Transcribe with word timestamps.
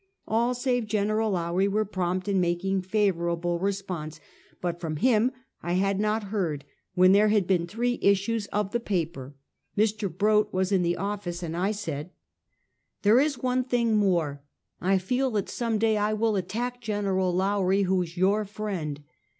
All, 0.27 0.55
save 0.55 0.87
Gen. 0.87 1.09
Lowrie, 1.09 1.67
were 1.67 1.85
prompt 1.85 2.27
in 2.27 2.41
making 2.41 2.81
favorable 2.81 3.59
response; 3.59 4.19
but 4.59 4.79
from 4.79 4.95
him 4.95 5.31
I 5.61 5.73
had 5.73 5.99
not 5.99 6.23
heard, 6.33 6.65
when 6.95 7.11
there 7.11 7.27
had 7.27 7.45
been 7.45 7.67
three 7.67 7.99
issues 8.01 8.47
of 8.47 8.71
the 8.71 8.79
paper. 8.79 9.35
Mr. 9.77 10.11
Brott 10.11 10.51
was 10.51 10.71
in 10.71 10.81
the 10.81 10.97
office, 10.97 11.43
and 11.43 11.55
I 11.55 11.69
said: 11.69 12.09
Another 12.09 12.09
Yisitek. 12.09 13.03
179" 13.03 13.03
There 13.03 13.19
is 13.19 13.43
one 13.43 13.63
tiling 13.63 13.95
more. 13.99 14.41
I 14.81 14.97
feel 14.97 15.29
that 15.29 15.49
some 15.49 15.77
day 15.77 15.97
I 15.97 16.13
will 16.13 16.35
attack 16.35 16.81
Gen. 16.81 17.05
Lowrie, 17.05 17.83
who 17.83 18.01
is 18.01 18.17
your 18.17 18.43
friend. 18.43 19.03